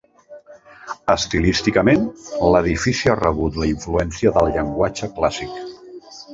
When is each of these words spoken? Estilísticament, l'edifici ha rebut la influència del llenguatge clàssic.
Estilísticament, 1.15 2.07
l'edifici 2.55 3.13
ha 3.13 3.19
rebut 3.21 3.63
la 3.65 3.71
influència 3.75 4.35
del 4.41 4.53
llenguatge 4.59 5.15
clàssic. 5.21 5.65